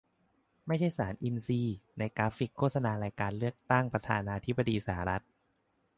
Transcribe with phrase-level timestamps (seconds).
[0.67, 5.23] ไม่ใช่ สาร"อินทรีย์"- ในกราฟิกโฆษณารายการเลือกตั้งประธานาธิบดีสหรัฐ